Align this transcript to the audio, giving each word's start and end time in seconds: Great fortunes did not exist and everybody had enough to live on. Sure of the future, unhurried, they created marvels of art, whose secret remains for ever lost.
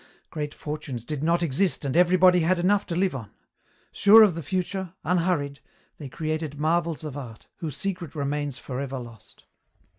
Great 0.31 0.51
fortunes 0.51 1.05
did 1.05 1.21
not 1.21 1.43
exist 1.43 1.85
and 1.85 1.95
everybody 1.95 2.39
had 2.39 2.57
enough 2.57 2.87
to 2.87 2.95
live 2.95 3.13
on. 3.13 3.29
Sure 3.91 4.23
of 4.23 4.33
the 4.33 4.41
future, 4.41 4.95
unhurried, 5.03 5.59
they 5.99 6.09
created 6.09 6.59
marvels 6.59 7.03
of 7.03 7.15
art, 7.15 7.45
whose 7.57 7.77
secret 7.77 8.15
remains 8.15 8.57
for 8.57 8.79
ever 8.79 8.97
lost. 8.97 9.43